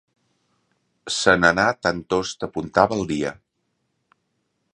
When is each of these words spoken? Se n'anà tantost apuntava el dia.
Se 1.17 1.35
n'anà 1.43 1.67
tantost 1.89 2.47
apuntava 2.49 3.01
el 3.01 3.09
dia. 3.13 3.35